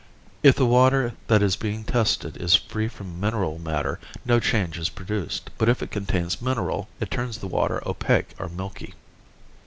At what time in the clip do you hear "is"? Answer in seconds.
1.43-1.55, 2.37-2.55, 4.79-4.89